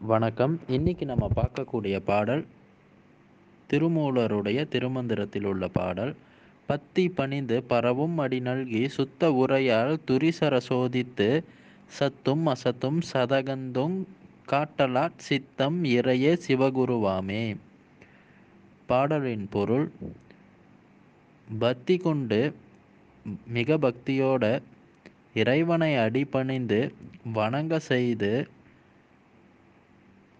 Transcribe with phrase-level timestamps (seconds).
[0.00, 0.60] வணக்கம்.
[0.66, 2.46] இன்னைக்கு நம்ம பார்க்கக்கூடிய பாடல்
[3.70, 6.14] திருமூலருடைய திருமந்திரத்தில் உள்ள பாடல்.
[6.66, 11.42] பத்தி பணிந்து பரவும் அடி நல்கி சுத்த உரையால் துரிசர சோதித்து
[11.86, 14.04] சத்தும் அசத்தும் சதகந்தும்
[14.48, 17.56] காட்டலாட் சித்தம் இறையே சிவகுருவாமே.
[18.86, 19.90] பாடலின் பொருள்
[21.58, 22.54] பக்தி கொண்டு
[23.46, 24.62] மிக பக்தியோட
[25.34, 26.92] இறைவனை அடிபணிந்து
[27.32, 28.48] வணங்க செய்து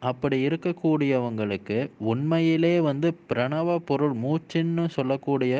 [0.02, 5.54] அப்படி இருக்கக்கூடியவங்களுக்கு உண்மையிலே வந்து பிரணவ பொருள் மூச்சுன்னு சொல்லக்கூடிய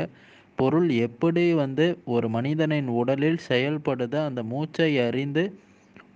[0.59, 5.45] பொருள் எப்படி வந்து ஒரு மனிதனின் உடலில் செயல்படுது அந்த மூச்சை அறிந்து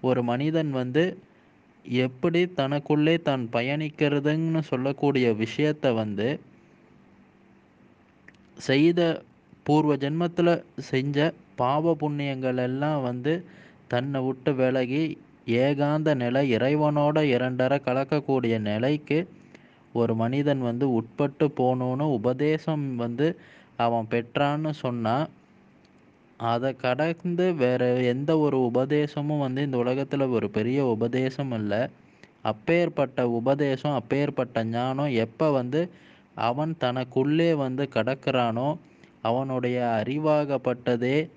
[0.01, 1.05] ஒரு மனிதன் வந்து
[1.85, 6.29] எப்படி தனக்குள்ளே தான் பயணிக்கிறதுன்னு சொல்லக்கூடிய விஷயத்தை வந்து
[8.61, 9.01] செய்த
[9.63, 10.55] பூர்வ ஜென்மத்தில்
[10.91, 11.19] செஞ்ச
[11.57, 13.33] பாவ புண்ணியங்கள் எல்லாம் வந்து
[13.87, 15.05] தன்னை விட்டு விலகி
[15.47, 19.29] ஏகாந்த நிலை இறைவனோட இரண்டர கலக்கக்கூடிய நிலைக்கு
[19.93, 23.39] ஒரு மனிதன் வந்து உட்பட்டு போகணுன்னு உபதேசம் வந்து
[23.77, 25.29] அவன் பெற்றான்னு சொன்னால்
[26.37, 31.87] அதை கடந்து வேறு எந்த ஒரு உபதேசமும் வந்து இந்த உலகத்தில் ஒரு பெரிய உபதேசம் இல்லை.
[32.43, 35.91] அப்பேற்பட்ட உபதேசம் அப்பேற்பட்ட ஞானம் எப்போ வந்து
[36.35, 38.79] அவன் தனக்குள்ளே வந்து கடக்கிறானோ
[39.21, 41.31] அவனுடைய அறிவாகப்பட்டதே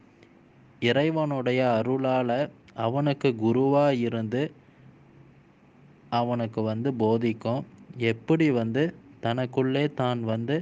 [0.79, 4.41] இறைவனுடைய அருளால் அவனுக்கு குருவாக இருந்து
[6.11, 7.63] அவனுக்கு வந்து போதிக்கும்.
[8.11, 8.83] எப்படி வந்து?
[9.21, 10.55] தனக்குள்ளே தான் வந்து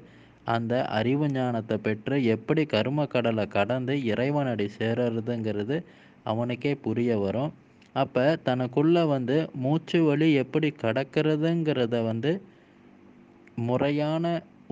[0.48, 5.78] அந்த அறிவு ஞானத்தை பெற்று எப்படி கரும கடலை கடந்து இறைவனடி சேருறதுங்கிறது
[6.24, 7.52] அவனுக்கே புரிய வரும்.
[7.96, 12.32] அப்போ தனக்குள்ளே வந்து மூச்சு வழி எப்படி கடக்கிறதுங்கிறத வந்து
[13.64, 14.26] முறையான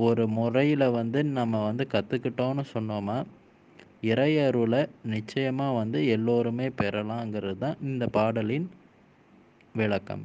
[0.06, 3.18] ஒரு முறையில் வந்து நம்ம வந்து கற்றுக்கிட்டோன்னு சொன்னோமா?
[4.02, 8.70] இறையருளை நிச்சயமாக வந்து எல்லோருமே பெறலாங்கிறது தான் இந்த பாடலின்
[9.74, 10.24] விளக்கம்.